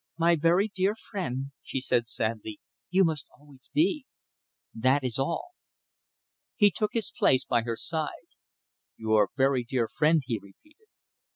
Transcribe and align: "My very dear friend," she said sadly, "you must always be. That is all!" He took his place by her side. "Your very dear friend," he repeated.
"My 0.17 0.35
very 0.35 0.67
dear 0.67 0.95
friend," 0.95 1.51
she 1.61 1.79
said 1.79 2.07
sadly, 2.07 2.59
"you 2.89 3.03
must 3.03 3.27
always 3.37 3.69
be. 3.71 4.07
That 4.73 5.03
is 5.03 5.19
all!" 5.19 5.49
He 6.55 6.71
took 6.71 6.93
his 6.93 7.11
place 7.15 7.45
by 7.45 7.61
her 7.61 7.75
side. 7.75 8.25
"Your 8.97 9.29
very 9.37 9.63
dear 9.63 9.87
friend," 9.87 10.23
he 10.25 10.39
repeated. 10.41 10.87